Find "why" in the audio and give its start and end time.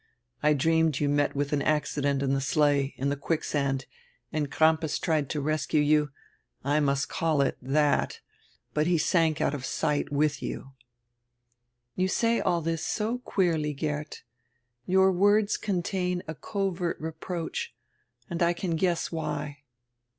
19.11-19.59